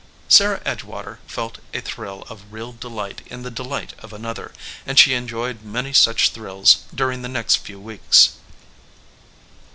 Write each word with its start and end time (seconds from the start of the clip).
Sarah 0.27 0.63
Edgewater 0.65 1.19
felt 1.27 1.59
a 1.75 1.79
thrill 1.79 2.23
of 2.27 2.51
real 2.51 2.71
delight 2.71 3.21
in 3.27 3.43
the 3.43 3.51
delight 3.51 3.93
of 3.99 4.11
another, 4.11 4.51
and 4.83 4.97
she 4.97 5.13
enjoyed 5.13 5.61
many 5.61 5.93
such 5.93 6.31
thrills 6.31 6.79
during 6.91 7.21
the 7.21 7.29
next 7.29 7.57
few 7.57 7.79
weeks. 7.79 8.31